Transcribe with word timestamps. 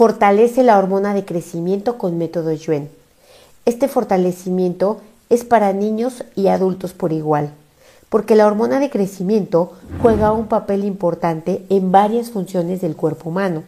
Fortalece 0.00 0.62
la 0.62 0.78
hormona 0.78 1.12
de 1.12 1.26
crecimiento 1.26 1.98
con 1.98 2.16
método 2.16 2.54
Yuen. 2.54 2.88
Este 3.66 3.86
fortalecimiento 3.86 5.02
es 5.28 5.44
para 5.44 5.74
niños 5.74 6.24
y 6.34 6.46
adultos 6.46 6.94
por 6.94 7.12
igual, 7.12 7.50
porque 8.08 8.34
la 8.34 8.46
hormona 8.46 8.80
de 8.80 8.88
crecimiento 8.88 9.74
juega 10.00 10.32
un 10.32 10.46
papel 10.46 10.86
importante 10.86 11.66
en 11.68 11.92
varias 11.92 12.30
funciones 12.30 12.80
del 12.80 12.96
cuerpo 12.96 13.28
humano, 13.28 13.62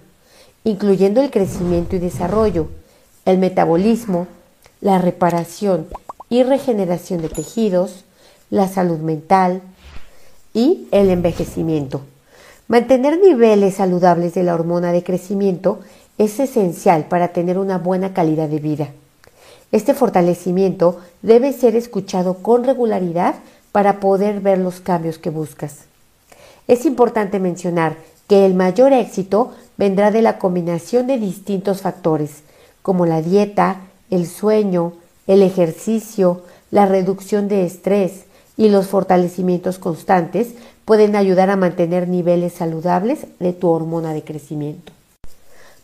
incluyendo 0.65 1.21
el 1.21 1.30
crecimiento 1.30 1.97
y 1.97 1.98
desarrollo, 1.98 2.69
el 3.27 3.37
metabolismo, 3.37 4.27
la 4.80 4.96
reparación 4.96 5.87
y 6.30 6.45
regeneración 6.45 7.21
de 7.21 7.29
tejidos, 7.29 8.07
la 8.49 8.69
salud 8.69 9.01
mental 9.01 9.60
y 10.55 10.88
el 10.93 11.10
envejecimiento. 11.10 12.01
Mantener 12.69 13.19
niveles 13.19 13.74
saludables 13.74 14.33
de 14.33 14.45
la 14.45 14.55
hormona 14.55 14.93
de 14.93 15.02
crecimiento 15.02 15.80
es 16.25 16.39
esencial 16.39 17.07
para 17.07 17.29
tener 17.29 17.59
una 17.59 17.79
buena 17.79 18.15
calidad 18.15 18.49
de 18.49 18.61
vida. 18.61 18.89
Este 19.73 19.93
fortalecimiento 19.93 21.01
debe 21.23 21.52
ser 21.52 21.74
escuchado 21.74 22.35
con 22.35 22.63
regularidad 22.63 23.37
para 23.73 23.99
poder 23.99 24.41
ver 24.41 24.59
los 24.59 24.80
cambios 24.80 25.19
que 25.19 25.30
buscas. 25.30 25.87
Es 26.69 26.87
importante 26.87 27.41
mencionar 27.41 27.96
que 28.29 28.46
el 28.46 28.55
mayor 28.55 28.93
éxito 28.93 29.52
vendrá 29.77 30.11
de 30.11 30.23
la 30.23 30.38
combinación 30.38 31.09
de 31.09 31.19
distintos 31.19 31.80
factores, 31.80 32.43
como 32.83 33.05
la 33.05 33.21
dieta, 33.21 33.80
el 34.11 34.27
sueño, 34.27 34.93
el 35.27 35.43
ejercicio, 35.43 36.43
la 36.71 36.87
reducción 36.87 37.49
de 37.49 37.65
estrés 37.65 38.24
y 38.57 38.68
los 38.68 38.87
fortalecimientos 38.87 39.79
constantes 39.79 40.51
pueden 40.85 41.16
ayudar 41.16 41.51
a 41.51 41.57
mantener 41.57 42.07
niveles 42.07 42.52
saludables 42.52 43.27
de 43.41 43.52
tu 43.52 43.68
hormona 43.71 44.13
de 44.13 44.23
crecimiento 44.23 44.93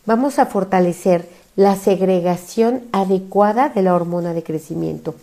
vamos 0.09 0.39
a 0.39 0.47
fortalecer 0.47 1.29
la 1.55 1.75
segregación 1.75 2.81
adecuada 2.91 3.69
de 3.69 3.83
la 3.83 3.93
hormona 3.93 4.33
de 4.33 4.41
crecimiento. 4.41 5.13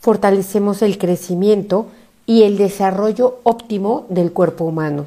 Fortalecemos 0.00 0.80
el 0.82 0.96
crecimiento 0.96 1.86
y 2.24 2.44
el 2.44 2.56
desarrollo 2.56 3.40
óptimo 3.42 4.06
del 4.10 4.30
cuerpo 4.30 4.62
humano. 4.62 5.06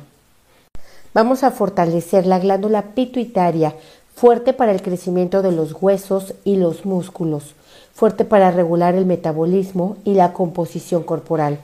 Vamos 1.13 1.44
a 1.44 1.52
fortalecer 1.52 2.25
la 2.25 2.39
glándula 2.39 2.94
pituitaria, 2.94 3.73
fuerte 4.16 4.52
para 4.52 4.73
el 4.73 4.81
crecimiento 4.81 5.41
de 5.41 5.53
los 5.53 5.81
huesos 5.81 6.33
y 6.44 6.57
los 6.57 6.85
músculos, 6.85 7.55
fuerte 7.94 8.25
para 8.25 8.52
regular 8.52 8.95
el 8.95 9.05
metabolismo 9.05 9.95
y 10.03 10.16
la 10.16 10.33
composición 10.33 11.03
corporal. 11.03 11.59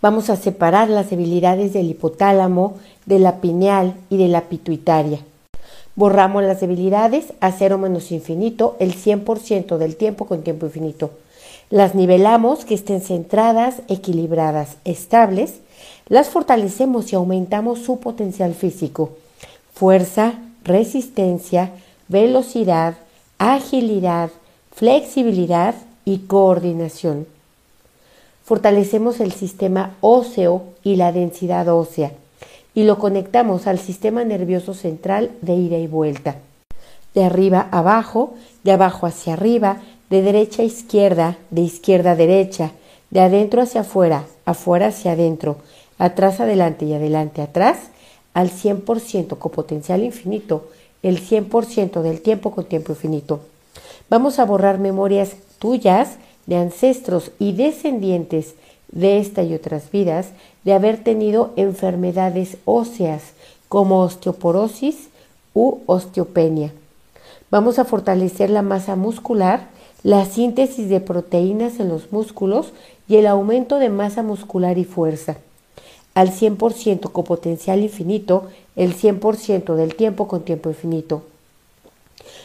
Vamos 0.00 0.30
a 0.30 0.36
separar 0.36 0.88
las 0.88 1.10
debilidades 1.10 1.74
del 1.74 1.90
hipotálamo, 1.90 2.78
de 3.04 3.18
la 3.18 3.42
pineal 3.42 3.96
y 4.08 4.16
de 4.16 4.28
la 4.28 4.40
pituitaria. 4.44 5.18
Borramos 5.96 6.42
las 6.42 6.60
debilidades 6.60 7.26
a 7.40 7.52
cero 7.52 7.78
menos 7.78 8.10
infinito 8.10 8.76
el 8.80 8.94
100% 8.94 9.76
del 9.76 9.96
tiempo 9.96 10.26
con 10.26 10.42
tiempo 10.42 10.66
infinito. 10.66 11.10
Las 11.70 11.94
nivelamos 11.94 12.64
que 12.64 12.74
estén 12.74 13.00
centradas, 13.00 13.76
equilibradas, 13.88 14.76
estables. 14.84 15.54
Las 16.08 16.28
fortalecemos 16.28 17.12
y 17.12 17.16
aumentamos 17.16 17.78
su 17.78 18.00
potencial 18.00 18.54
físico. 18.54 19.10
Fuerza, 19.72 20.34
resistencia, 20.64 21.70
velocidad, 22.08 22.96
agilidad, 23.38 24.30
flexibilidad 24.72 25.74
y 26.04 26.18
coordinación. 26.18 27.26
Fortalecemos 28.44 29.20
el 29.20 29.32
sistema 29.32 29.94
óseo 30.00 30.64
y 30.82 30.96
la 30.96 31.12
densidad 31.12 31.68
ósea 31.68 32.12
y 32.74 32.84
lo 32.84 32.98
conectamos 32.98 33.66
al 33.66 33.78
sistema 33.78 34.24
nervioso 34.24 34.74
central 34.74 35.30
de 35.40 35.54
ida 35.54 35.78
y 35.78 35.86
vuelta. 35.86 36.36
De 37.14 37.24
arriba 37.24 37.68
a 37.70 37.78
abajo, 37.78 38.34
de 38.64 38.72
abajo 38.72 39.06
hacia 39.06 39.34
arriba, 39.34 39.80
de 40.10 40.22
derecha 40.22 40.62
a 40.62 40.64
izquierda, 40.64 41.38
de 41.50 41.62
izquierda 41.62 42.12
a 42.12 42.16
derecha, 42.16 42.72
de 43.10 43.20
adentro 43.20 43.62
hacia 43.62 43.82
afuera, 43.82 44.24
afuera 44.44 44.88
hacia 44.88 45.12
adentro, 45.12 45.58
atrás 45.98 46.40
adelante 46.40 46.84
y 46.84 46.94
adelante 46.94 47.40
atrás, 47.42 47.78
al 48.34 48.50
100% 48.50 49.38
con 49.38 49.52
potencial 49.52 50.02
infinito, 50.02 50.68
el 51.02 51.20
100% 51.20 52.02
del 52.02 52.20
tiempo 52.20 52.50
con 52.50 52.64
tiempo 52.64 52.92
infinito. 52.92 53.40
Vamos 54.10 54.38
a 54.38 54.44
borrar 54.44 54.78
memorias 54.78 55.36
tuyas 55.58 56.16
de 56.46 56.56
ancestros 56.56 57.30
y 57.38 57.52
descendientes 57.52 58.54
de 58.94 59.18
esta 59.18 59.42
y 59.42 59.52
otras 59.54 59.90
vidas 59.90 60.28
de 60.64 60.72
haber 60.72 61.04
tenido 61.04 61.52
enfermedades 61.56 62.56
óseas 62.64 63.32
como 63.68 64.00
osteoporosis 64.00 65.08
u 65.52 65.80
osteopenia. 65.86 66.72
Vamos 67.50 67.78
a 67.78 67.84
fortalecer 67.84 68.50
la 68.50 68.62
masa 68.62 68.96
muscular, 68.96 69.68
la 70.02 70.24
síntesis 70.24 70.88
de 70.88 71.00
proteínas 71.00 71.80
en 71.80 71.88
los 71.88 72.12
músculos 72.12 72.72
y 73.08 73.16
el 73.16 73.26
aumento 73.26 73.78
de 73.78 73.90
masa 73.90 74.22
muscular 74.22 74.78
y 74.78 74.84
fuerza. 74.84 75.36
Al 76.14 76.30
100% 76.30 77.10
con 77.10 77.24
potencial 77.24 77.80
infinito, 77.82 78.48
el 78.76 78.96
100% 78.96 79.74
del 79.74 79.96
tiempo 79.96 80.28
con 80.28 80.42
tiempo 80.42 80.68
infinito. 80.68 81.22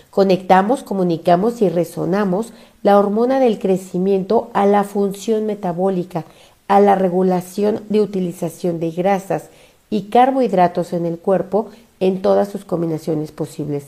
Conectamos, 0.09 0.83
comunicamos 0.83 1.61
y 1.61 1.69
resonamos 1.69 2.51
la 2.81 2.97
hormona 2.97 3.39
del 3.39 3.59
crecimiento 3.59 4.49
a 4.53 4.65
la 4.65 4.83
función 4.83 5.45
metabólica, 5.45 6.25
a 6.67 6.79
la 6.79 6.95
regulación 6.95 7.81
de 7.89 8.01
utilización 8.01 8.79
de 8.79 8.91
grasas 8.91 9.49
y 9.89 10.03
carbohidratos 10.03 10.93
en 10.93 11.05
el 11.05 11.19
cuerpo 11.19 11.67
en 11.99 12.21
todas 12.21 12.49
sus 12.49 12.65
combinaciones 12.65 13.31
posibles. 13.31 13.85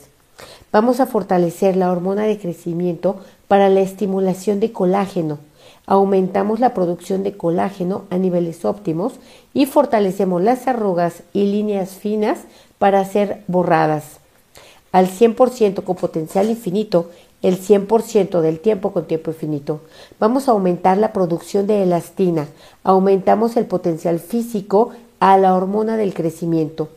Vamos 0.72 1.00
a 1.00 1.06
fortalecer 1.06 1.76
la 1.76 1.92
hormona 1.92 2.24
de 2.24 2.38
crecimiento 2.38 3.18
para 3.48 3.70
la 3.70 3.82
estimulación 3.82 4.60
de 4.60 4.72
colágeno. 4.72 5.40
Aumentamos 5.86 6.60
la 6.60 6.74
producción 6.74 7.24
de 7.24 7.36
colágeno 7.36 8.04
a 8.10 8.18
niveles 8.18 8.64
óptimos 8.64 9.14
y 9.54 9.66
fortalecemos 9.66 10.42
las 10.42 10.68
arrugas 10.68 11.24
y 11.34 11.52
líneas 11.52 11.90
finas 11.90 12.40
para 12.78 13.04
ser 13.06 13.44
borradas. 13.48 14.21
Al 14.92 15.08
100% 15.08 15.84
con 15.84 15.96
potencial 15.96 16.50
infinito, 16.50 17.10
el 17.42 17.60
100% 17.60 18.42
del 18.42 18.60
tiempo 18.60 18.92
con 18.92 19.06
tiempo 19.06 19.32
infinito. 19.32 19.82
Vamos 20.20 20.48
a 20.48 20.52
aumentar 20.52 20.98
la 20.98 21.14
producción 21.14 21.66
de 21.66 21.84
elastina, 21.84 22.48
aumentamos 22.84 23.58
el 23.58 23.66
potencial 23.66 24.20
físico 24.20 24.92
a 25.20 25.38
la 25.38 25.56
hormona 25.56 25.98
del 25.98 26.14
crecimiento. 26.14 26.90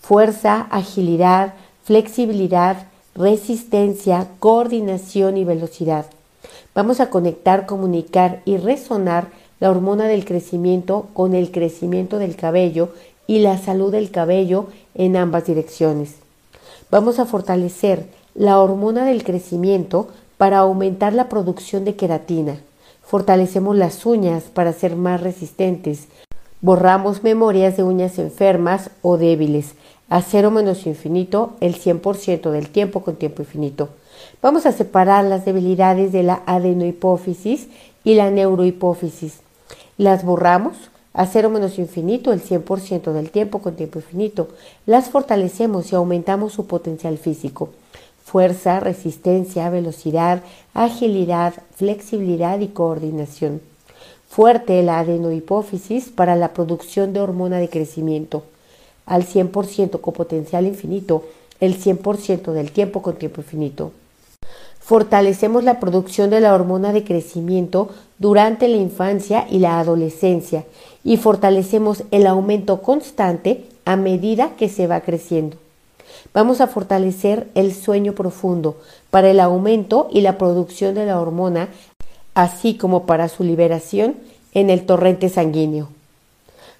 Fuerza, 0.00 0.66
agilidad, 0.70 1.54
flexibilidad, 1.84 2.88
resistencia, 3.14 4.28
coordinación 4.38 5.36
y 5.36 5.44
velocidad. 5.44 6.06
Vamos 6.74 7.00
a 7.00 7.10
conectar, 7.10 7.64
comunicar 7.64 8.42
y 8.44 8.58
resonar 8.58 9.28
la 9.60 9.70
hormona 9.70 10.06
del 10.06 10.24
crecimiento 10.24 11.08
con 11.14 11.34
el 11.34 11.50
crecimiento 11.50 12.18
del 12.18 12.36
cabello 12.36 12.90
y 13.26 13.38
la 13.38 13.56
salud 13.56 13.90
del 13.90 14.10
cabello 14.10 14.66
en 14.94 15.16
ambas 15.16 15.46
direcciones. 15.46 16.25
Vamos 16.88 17.18
a 17.18 17.26
fortalecer 17.26 18.06
la 18.34 18.60
hormona 18.60 19.04
del 19.04 19.24
crecimiento 19.24 20.06
para 20.38 20.58
aumentar 20.58 21.14
la 21.14 21.28
producción 21.28 21.84
de 21.84 21.96
queratina. 21.96 22.60
Fortalecemos 23.02 23.76
las 23.76 24.06
uñas 24.06 24.44
para 24.44 24.72
ser 24.72 24.94
más 24.94 25.20
resistentes. 25.20 26.06
Borramos 26.60 27.24
memorias 27.24 27.76
de 27.76 27.82
uñas 27.82 28.20
enfermas 28.20 28.90
o 29.02 29.16
débiles. 29.16 29.74
A 30.08 30.22
cero 30.22 30.52
menos 30.52 30.86
infinito 30.86 31.54
el 31.60 31.74
100% 31.74 32.50
del 32.50 32.68
tiempo 32.68 33.02
con 33.02 33.16
tiempo 33.16 33.42
infinito. 33.42 33.88
Vamos 34.40 34.64
a 34.64 34.70
separar 34.70 35.24
las 35.24 35.44
debilidades 35.44 36.12
de 36.12 36.22
la 36.22 36.42
adenohipófisis 36.46 37.66
y 38.04 38.14
la 38.14 38.30
neurohipófisis. 38.30 39.40
Las 39.98 40.24
borramos 40.24 40.76
a 41.16 41.26
cero 41.26 41.48
menos 41.48 41.78
infinito 41.78 42.32
el 42.32 42.42
100% 42.42 43.12
del 43.12 43.30
tiempo 43.30 43.60
con 43.60 43.74
tiempo 43.74 43.98
infinito. 43.98 44.48
Las 44.84 45.08
fortalecemos 45.08 45.90
y 45.90 45.96
aumentamos 45.96 46.52
su 46.52 46.66
potencial 46.66 47.18
físico 47.18 47.70
fuerza, 48.26 48.80
resistencia, 48.80 49.70
velocidad, 49.70 50.42
agilidad, 50.74 51.54
flexibilidad 51.76 52.58
y 52.58 52.66
coordinación. 52.66 53.60
Fuerte 54.28 54.82
la 54.82 54.98
adenohipófisis 54.98 56.08
para 56.08 56.34
la 56.34 56.52
producción 56.52 57.12
de 57.12 57.20
hormona 57.20 57.58
de 57.58 57.68
crecimiento. 57.68 58.42
Al 59.06 59.24
100% 59.24 60.00
con 60.00 60.12
potencial 60.12 60.66
infinito, 60.66 61.24
el 61.60 61.80
100% 61.80 62.52
del 62.52 62.72
tiempo 62.72 63.00
con 63.00 63.14
tiempo 63.14 63.42
infinito. 63.42 63.92
Fortalecemos 64.86 65.64
la 65.64 65.80
producción 65.80 66.30
de 66.30 66.38
la 66.38 66.54
hormona 66.54 66.92
de 66.92 67.02
crecimiento 67.02 67.88
durante 68.20 68.68
la 68.68 68.76
infancia 68.76 69.44
y 69.50 69.58
la 69.58 69.80
adolescencia 69.80 70.64
y 71.02 71.16
fortalecemos 71.16 72.04
el 72.12 72.24
aumento 72.24 72.82
constante 72.82 73.64
a 73.84 73.96
medida 73.96 74.50
que 74.56 74.68
se 74.68 74.86
va 74.86 75.00
creciendo. 75.00 75.56
Vamos 76.32 76.60
a 76.60 76.68
fortalecer 76.68 77.48
el 77.56 77.74
sueño 77.74 78.12
profundo 78.12 78.76
para 79.10 79.28
el 79.28 79.40
aumento 79.40 80.06
y 80.12 80.20
la 80.20 80.38
producción 80.38 80.94
de 80.94 81.04
la 81.04 81.20
hormona, 81.20 81.68
así 82.34 82.76
como 82.76 83.06
para 83.06 83.28
su 83.28 83.42
liberación 83.42 84.14
en 84.54 84.70
el 84.70 84.86
torrente 84.86 85.28
sanguíneo. 85.28 85.88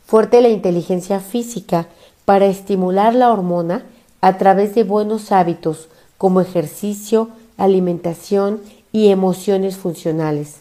Fuerte 0.05 0.41
la 0.43 0.49
inteligencia 0.49 1.19
física 1.19 1.89
para 2.25 2.47
estimular 2.47 3.17
la 3.17 3.33
hormona 3.33 3.85
a 4.21 4.39
través 4.39 4.77
de 4.77 4.85
buenos 4.85 5.33
hábitos 5.33 5.89
como 6.19 6.41
ejercicio, 6.41 7.31
alimentación 7.57 8.61
y 8.93 9.09
emociones 9.09 9.77
funcionales. 9.77 10.57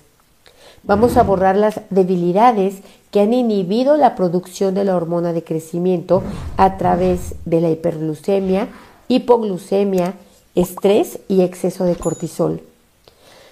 Vamos 0.84 1.18
a 1.18 1.24
borrar 1.24 1.56
las 1.56 1.82
debilidades 1.90 2.76
que 3.12 3.22
han 3.22 3.34
inhibido 3.34 3.98
la 3.98 4.16
producción 4.16 4.76
de 4.76 4.84
la 4.84 4.96
hormona 4.96 5.34
de 5.34 5.44
crecimiento 5.44 6.22
a 6.58 6.78
través 6.78 7.36
de 7.46 7.62
la 7.62 7.72
hiperglucemia, 7.72 8.68
hipoglucemia, 9.08 10.14
estrés 10.54 11.20
y 11.28 11.42
exceso 11.42 11.86
de 11.86 11.96
cortisol. 11.96 12.62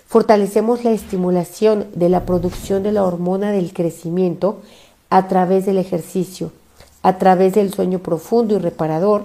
Fortalecemos 0.08 0.84
la 0.84 0.92
estimulación 0.92 1.88
de 1.96 2.10
la 2.10 2.26
producción 2.26 2.84
de 2.84 2.92
la 2.92 3.04
hormona 3.04 3.52
del 3.52 3.74
crecimiento 3.74 4.62
a 5.10 5.28
través 5.28 5.66
del 5.66 5.80
ejercicio, 5.80 6.52
a 7.02 7.18
través 7.18 7.54
del 7.54 7.74
sueño 7.74 8.00
profundo 8.00 8.56
y 8.56 8.60
reparador 8.60 9.24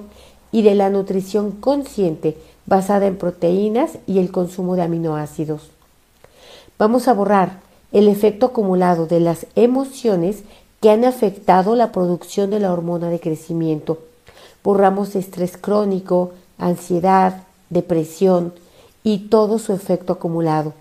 y 0.50 0.62
de 0.62 0.75
la 0.75 0.88
nutrición 0.88 1.50
consciente 1.53 2.38
basada 2.69 3.06
en 3.06 3.17
proteínas 3.17 3.93
y 4.06 4.19
el 4.19 4.31
consumo 4.31 4.76
de 4.76 4.82
aminoácidos. 4.82 5.70
Vamos 6.79 7.09
a 7.09 7.15
borrar 7.15 7.61
el 7.93 8.09
efecto 8.09 8.47
acumulado 8.47 9.06
de 9.06 9.20
las 9.20 9.47
emociones 9.56 10.43
que 10.81 10.91
han 10.91 11.05
afectado 11.05 11.75
la 11.75 11.93
producción 11.93 12.50
de 12.50 12.61
la 12.61 12.73
hormona 12.73 13.09
de 13.09 13.20
crecimiento. 13.20 13.99
Borramos 14.62 15.17
estrés 15.17 15.56
crónico, 15.56 16.32
ansiedad, 16.59 17.44
depresión 17.70 18.53
y 19.03 19.29
todo 19.29 19.59
su 19.59 19.73
efecto 19.73 20.12
acumulado. 20.12 20.75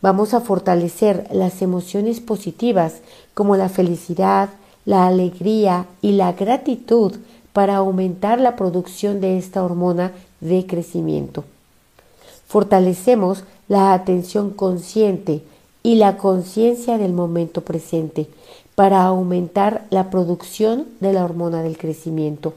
Vamos 0.00 0.32
a 0.32 0.40
fortalecer 0.40 1.26
las 1.30 1.60
emociones 1.60 2.20
positivas 2.20 2.94
como 3.34 3.56
la 3.56 3.68
felicidad, 3.68 4.48
la 4.86 5.06
alegría 5.06 5.84
y 6.00 6.12
la 6.12 6.32
gratitud 6.32 7.16
para 7.52 7.76
aumentar 7.76 8.40
la 8.40 8.56
producción 8.56 9.20
de 9.20 9.36
esta 9.36 9.62
hormona 9.62 10.12
de 10.40 10.66
crecimiento. 10.66 11.44
Fortalecemos 12.46 13.44
la 13.68 13.92
atención 13.92 14.50
consciente 14.50 15.42
y 15.82 15.96
la 15.96 16.16
conciencia 16.16 16.98
del 16.98 17.12
momento 17.12 17.62
presente 17.62 18.26
para 18.74 19.04
aumentar 19.04 19.86
la 19.90 20.10
producción 20.10 20.86
de 21.00 21.12
la 21.12 21.24
hormona 21.24 21.62
del 21.62 21.76
crecimiento. 21.76 22.54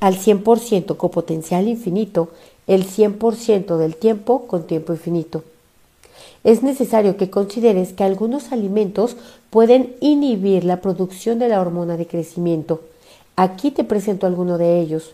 Al 0.00 0.16
100% 0.16 0.96
con 0.96 1.10
potencial 1.10 1.66
infinito, 1.66 2.28
el 2.66 2.86
100% 2.86 3.76
del 3.78 3.96
tiempo 3.96 4.46
con 4.46 4.66
tiempo 4.66 4.92
infinito. 4.92 5.42
Es 6.44 6.62
necesario 6.62 7.16
que 7.16 7.30
consideres 7.30 7.92
que 7.92 8.04
algunos 8.04 8.52
alimentos 8.52 9.16
pueden 9.50 9.96
inhibir 10.00 10.64
la 10.64 10.80
producción 10.80 11.38
de 11.38 11.48
la 11.48 11.60
hormona 11.60 11.96
de 11.96 12.06
crecimiento. 12.06 12.82
Aquí 13.34 13.70
te 13.70 13.84
presento 13.84 14.26
alguno 14.26 14.58
de 14.58 14.80
ellos. 14.80 15.12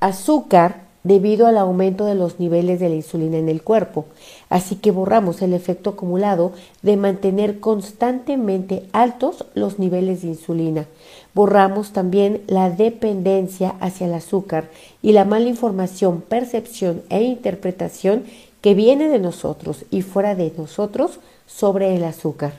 Azúcar 0.00 0.83
debido 1.04 1.46
al 1.46 1.58
aumento 1.58 2.06
de 2.06 2.14
los 2.14 2.40
niveles 2.40 2.80
de 2.80 2.88
la 2.88 2.94
insulina 2.96 3.36
en 3.36 3.48
el 3.48 3.62
cuerpo, 3.62 4.06
así 4.48 4.76
que 4.76 4.90
borramos 4.90 5.42
el 5.42 5.52
efecto 5.52 5.90
acumulado 5.90 6.52
de 6.82 6.96
mantener 6.96 7.60
constantemente 7.60 8.84
altos 8.92 9.44
los 9.54 9.78
niveles 9.78 10.22
de 10.22 10.28
insulina. 10.28 10.86
Borramos 11.34 11.92
también 11.92 12.40
la 12.46 12.70
dependencia 12.70 13.74
hacia 13.80 14.06
el 14.06 14.14
azúcar 14.14 14.70
y 15.02 15.12
la 15.12 15.24
mala 15.24 15.48
información, 15.48 16.22
percepción 16.22 17.02
e 17.10 17.22
interpretación 17.22 18.24
que 18.62 18.74
viene 18.74 19.08
de 19.08 19.18
nosotros 19.18 19.84
y 19.90 20.00
fuera 20.00 20.34
de 20.34 20.52
nosotros 20.56 21.20
sobre 21.46 21.94
el 21.94 22.04
azúcar. 22.04 22.54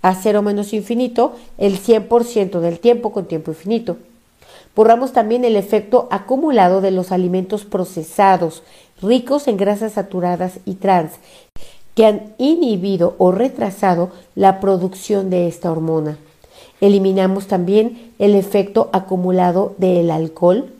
A 0.00 0.14
cero 0.14 0.42
menos 0.42 0.72
infinito, 0.72 1.34
el 1.58 1.78
100% 1.78 2.60
del 2.60 2.78
tiempo 2.78 3.12
con 3.12 3.26
tiempo 3.26 3.50
infinito. 3.50 3.96
Borramos 4.76 5.12
también 5.12 5.44
el 5.44 5.56
efecto 5.56 6.08
acumulado 6.10 6.80
de 6.80 6.90
los 6.90 7.12
alimentos 7.12 7.64
procesados, 7.64 8.62
ricos 9.02 9.48
en 9.48 9.56
grasas 9.56 9.94
saturadas 9.94 10.60
y 10.64 10.74
trans, 10.74 11.12
que 11.94 12.06
han 12.06 12.34
inhibido 12.38 13.14
o 13.18 13.32
retrasado 13.32 14.10
la 14.34 14.60
producción 14.60 15.28
de 15.28 15.48
esta 15.48 15.72
hormona. 15.72 16.18
Eliminamos 16.80 17.46
también 17.46 18.12
el 18.18 18.34
efecto 18.34 18.88
acumulado 18.92 19.74
del 19.76 20.10
alcohol, 20.10 20.72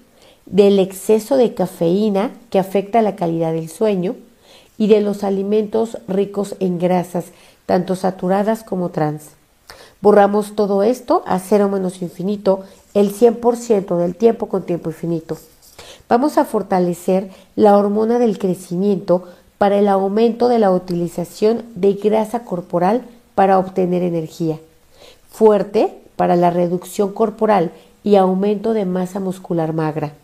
del 0.46 0.78
exceso 0.78 1.36
de 1.36 1.54
cafeína 1.54 2.32
que 2.50 2.58
afecta 2.58 3.02
la 3.02 3.16
calidad 3.16 3.52
del 3.52 3.68
sueño 3.68 4.16
y 4.78 4.86
de 4.86 5.00
los 5.00 5.24
alimentos 5.24 5.98
ricos 6.08 6.56
en 6.58 6.78
grasas, 6.78 7.26
tanto 7.66 7.96
saturadas 7.96 8.64
como 8.64 8.88
trans. 8.88 9.32
Borramos 10.00 10.54
todo 10.54 10.82
esto 10.82 11.22
a 11.26 11.38
cero 11.38 11.68
menos 11.68 12.00
infinito 12.00 12.64
el 12.94 13.14
100% 13.14 13.96
del 13.96 14.16
tiempo 14.16 14.46
con 14.46 14.62
tiempo 14.62 14.90
infinito. 14.90 15.36
Vamos 16.08 16.38
a 16.38 16.44
fortalecer 16.44 17.30
la 17.56 17.76
hormona 17.76 18.18
del 18.18 18.38
crecimiento 18.38 19.24
para 19.58 19.78
el 19.78 19.88
aumento 19.88 20.48
de 20.48 20.58
la 20.58 20.70
utilización 20.70 21.64
de 21.74 21.94
grasa 21.94 22.44
corporal 22.44 23.02
para 23.34 23.58
obtener 23.58 24.02
energía. 24.02 24.58
Fuerte 25.30 25.94
para 26.16 26.36
la 26.36 26.50
reducción 26.50 27.12
corporal 27.12 27.70
y 28.02 28.16
aumento 28.16 28.72
de 28.72 28.86
masa 28.86 29.20
muscular 29.20 29.72
magra. 29.72 30.14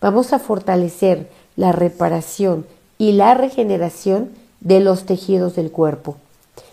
Vamos 0.00 0.32
a 0.32 0.38
fortalecer 0.38 1.28
la 1.56 1.72
reparación 1.72 2.66
y 2.98 3.12
la 3.12 3.34
regeneración 3.34 4.30
de 4.60 4.80
los 4.80 5.04
tejidos 5.04 5.56
del 5.56 5.70
cuerpo, 5.70 6.16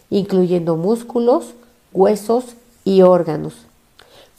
incluyendo 0.10 0.77
músculos, 0.77 1.54
huesos 1.92 2.56
y 2.86 3.01
órganos 3.01 3.69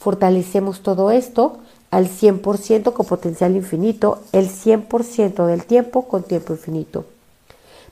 Fortalecemos 0.01 0.79
todo 0.81 1.11
esto 1.11 1.59
al 1.91 2.07
100% 2.07 2.91
con 2.91 3.05
potencial 3.05 3.55
infinito, 3.55 4.17
el 4.31 4.49
100% 4.49 5.45
del 5.45 5.63
tiempo 5.65 6.07
con 6.07 6.23
tiempo 6.23 6.53
infinito. 6.53 7.05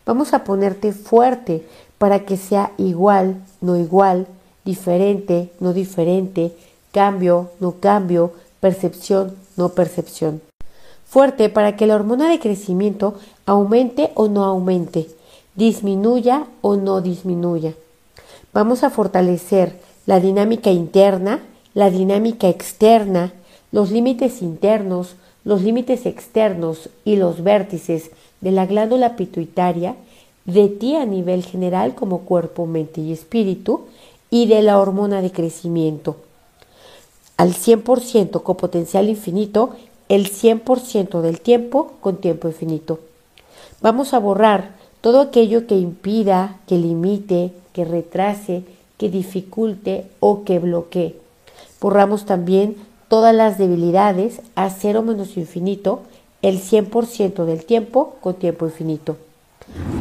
Vamos 0.08 0.34
a 0.34 0.44
ponerte 0.44 0.92
fuerte 0.92 1.63
para 2.00 2.22
que 2.25 2.36
sea 2.36 2.72
igual, 2.80 3.36
no 3.62 3.78
igual, 3.78 4.25
diferente, 4.66 5.51
no 5.60 5.72
diferente, 5.72 6.51
cambio, 6.92 7.51
no 7.60 7.74
cambio, 7.74 8.34
percepción, 8.60 9.36
no 9.56 9.70
percepción. 9.70 10.42
Fuerte 11.06 11.50
para 11.50 11.75
que 11.75 11.86
la 11.86 11.94
hormona 11.94 12.28
de 12.28 12.39
crecimiento 12.39 13.20
aumente 13.46 14.13
o 14.16 14.28
no 14.30 14.46
aumente, 14.46 15.08
disminuya 15.54 16.48
o 16.62 16.75
no 16.75 17.01
disminuya. 17.01 17.75
Vamos 18.51 18.84
a 18.84 18.89
fortalecer 18.89 19.80
la 20.08 20.20
dinámica 20.20 20.72
interna 20.72 21.44
la 21.74 21.90
dinámica 21.90 22.50
externa, 22.50 23.34
los 23.72 23.92
límites 23.92 24.42
internos, 24.42 25.16
los 25.44 25.62
límites 25.62 26.06
externos 26.06 26.90
y 27.06 27.16
los 27.16 27.44
vértices 27.44 28.12
de 28.42 28.52
la 28.52 28.66
glándula 28.66 29.16
pituitaria 29.16 29.96
de 30.46 30.68
ti 30.68 30.96
a 30.96 31.06
nivel 31.06 31.44
general 31.44 31.94
como 31.94 32.22
cuerpo, 32.22 32.66
mente 32.66 33.02
y 33.02 33.12
espíritu 33.12 33.82
y 34.32 34.48
de 34.48 34.62
la 34.62 34.80
hormona 34.80 35.22
de 35.22 35.32
crecimiento. 35.32 36.18
Al 37.38 37.54
100% 37.54 38.42
con 38.44 38.58
potencial 38.58 39.08
infinito, 39.08 39.76
el 40.10 40.30
100% 40.30 41.22
del 41.22 41.40
tiempo 41.40 41.94
con 42.02 42.18
tiempo 42.18 42.48
infinito. 42.48 43.00
Vamos 43.82 44.14
a 44.14 44.20
borrar 44.20 44.76
todo 45.02 45.22
aquello 45.22 45.68
que 45.68 45.78
impida, 45.78 46.60
que 46.68 46.78
limite, 46.78 47.54
que 47.72 47.86
retrase, 47.86 48.64
que 48.98 49.10
dificulte 49.10 50.06
o 50.20 50.44
que 50.44 50.60
bloquee 50.60 51.16
Borramos 51.81 52.25
también 52.25 52.75
todas 53.07 53.33
las 53.33 53.57
debilidades 53.57 54.41
a 54.55 54.69
cero 54.69 55.01
menos 55.01 55.38
infinito 55.38 56.01
el 56.41 56.62
100% 56.62 57.45
del 57.45 57.65
tiempo 57.65 58.15
con 58.21 58.36
tiempo 58.36 58.65
infinito. 58.65 59.17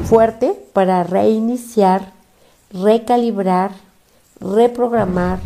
Fuerte 0.04 0.54
para 0.72 1.02
reiniciar, 1.04 2.12
recalibrar, 2.72 3.72
reprogramar, 4.40 5.40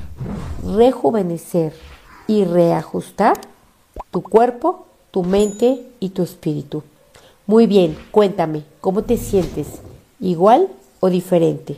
rejuvenecer 0.76 1.72
y 2.26 2.44
reajustar 2.44 3.40
tu 4.10 4.22
cuerpo, 4.22 4.86
tu 5.10 5.22
mente 5.22 5.86
y 6.00 6.10
tu 6.10 6.22
espíritu. 6.22 6.82
Muy 7.46 7.66
bien, 7.66 7.98
cuéntame, 8.10 8.64
¿cómo 8.80 9.02
te 9.02 9.16
sientes? 9.16 9.80
¿Igual 10.20 10.68
o 11.00 11.10
diferente? 11.10 11.76